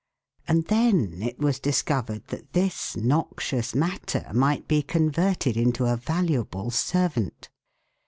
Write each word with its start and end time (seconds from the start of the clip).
And 0.47 0.65
then 0.65 1.21
it 1.21 1.37
was 1.37 1.59
discovered 1.59 2.25
that 2.29 2.53
this 2.53 2.97
noxious 2.97 3.75
matter 3.75 4.27
might 4.33 4.67
be 4.67 4.81
converted 4.81 5.55
into 5.55 5.85
a 5.85 5.95
valuable 5.95 6.71
servant. 6.71 7.49